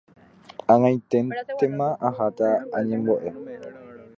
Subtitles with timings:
[0.75, 3.35] Ag̃aiténtema aháta añembo'e.